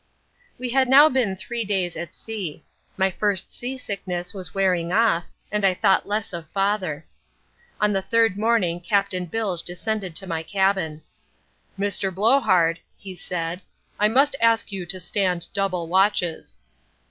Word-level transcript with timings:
We 0.57 0.69
had 0.71 0.87
now 0.87 1.09
been 1.09 1.35
three 1.35 1.63
days 1.63 1.95
at 1.95 2.15
sea. 2.15 2.65
My 2.97 3.11
first 3.11 3.51
sea 3.51 3.77
sickness 3.77 4.33
was 4.33 4.51
wearing 4.51 4.91
off, 4.91 5.25
and 5.51 5.63
I 5.63 5.75
thought 5.75 6.07
less 6.07 6.33
of 6.33 6.49
father. 6.49 7.05
On 7.79 7.93
the 7.93 8.01
third 8.01 8.35
morning 8.35 8.79
Captain 8.79 9.27
Bilge 9.27 9.61
descended 9.61 10.15
to 10.15 10.25
my 10.25 10.41
cabin. 10.41 11.03
"Mr. 11.77 12.11
Blowhard," 12.11 12.79
he 12.97 13.15
said, 13.15 13.61
"I 13.99 14.07
must 14.07 14.35
ask 14.41 14.71
you 14.71 14.87
to 14.87 14.99
stand 14.99 15.47
double 15.53 15.87
watches." 15.87 16.57